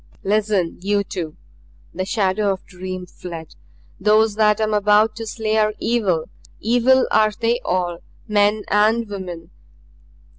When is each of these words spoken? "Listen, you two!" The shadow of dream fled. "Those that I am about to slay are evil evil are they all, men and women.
"Listen, 0.23 0.79
you 0.81 1.03
two!" 1.03 1.37
The 1.93 2.05
shadow 2.05 2.51
of 2.51 2.65
dream 2.65 3.05
fled. 3.05 3.53
"Those 3.99 4.33
that 4.33 4.59
I 4.59 4.63
am 4.63 4.73
about 4.73 5.15
to 5.17 5.27
slay 5.27 5.57
are 5.57 5.75
evil 5.77 6.25
evil 6.59 7.05
are 7.11 7.29
they 7.39 7.59
all, 7.63 7.99
men 8.27 8.63
and 8.69 9.07
women. 9.07 9.51